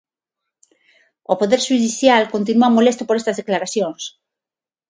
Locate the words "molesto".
2.77-3.03